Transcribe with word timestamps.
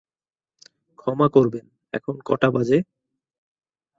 ক্ষমা 0.99 1.27
করবেন, 1.27 1.65
এখন 1.93 2.15
কটা 2.25 2.49
বাজে? 2.51 2.77